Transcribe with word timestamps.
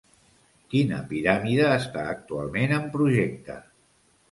Quina 0.71 1.01
piràmide 1.11 1.69
està 1.75 2.07
actualment 2.15 2.75
en 2.81 2.91
projecte? 2.99 3.63